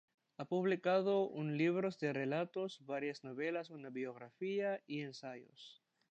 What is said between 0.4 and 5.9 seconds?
publicado un libros de relatos, varias novelas, una biografía y ensayos.